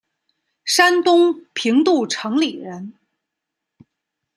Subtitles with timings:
[0.65, 2.95] 山东平度城里人。